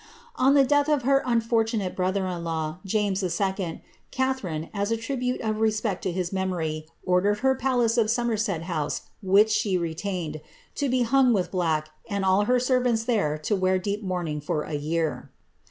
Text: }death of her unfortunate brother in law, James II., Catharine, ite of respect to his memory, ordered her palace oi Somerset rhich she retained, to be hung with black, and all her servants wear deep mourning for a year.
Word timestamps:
}death 0.65 0.89
of 0.89 1.03
her 1.03 1.21
unfortunate 1.27 1.95
brother 1.95 2.25
in 2.25 2.43
law, 2.43 2.79
James 2.83 3.21
II., 3.21 3.83
Catharine, 4.09 4.69
ite 4.73 5.09
of 5.43 5.59
respect 5.59 6.01
to 6.01 6.11
his 6.11 6.33
memory, 6.33 6.87
ordered 7.05 7.41
her 7.41 7.53
palace 7.53 7.99
oi 7.99 8.07
Somerset 8.07 8.63
rhich 9.21 9.49
she 9.51 9.77
retained, 9.77 10.41
to 10.73 10.89
be 10.89 11.03
hung 11.03 11.33
with 11.33 11.51
black, 11.51 11.89
and 12.09 12.25
all 12.25 12.45
her 12.45 12.59
servants 12.59 13.05
wear 13.07 13.77
deep 13.77 14.01
mourning 14.01 14.41
for 14.41 14.63
a 14.63 14.73
year. 14.73 15.29